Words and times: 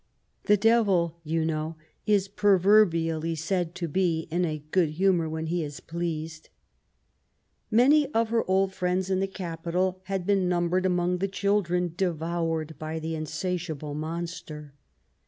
"The 0.47 0.57
devil," 0.57 1.19
you 1.23 1.45
know, 1.45 1.75
is 2.07 2.27
proverbially 2.27 3.35
said 3.35 3.75
to 3.75 3.87
be 3.87 4.21
in 4.31 4.45
a 4.45 4.63
good 4.71 4.95
himiour 4.95 5.29
when 5.29 5.45
he 5.45 5.63
is 5.63 5.79
pleased. 5.79 6.49
Many 7.69 8.11
of 8.11 8.29
her 8.29 8.43
old 8.49 8.73
friends 8.73 9.11
in 9.11 9.19
the 9.19 9.27
capital 9.27 10.01
had 10.05 10.25
been 10.25 10.49
numbered 10.49 10.87
among 10.87 11.19
the 11.19 11.27
children 11.27 11.93
devoured 11.95 12.79
by 12.79 12.97
the 12.97 13.13
insa 13.13 13.53
tiable 13.59 13.93
monster. 13.95 14.73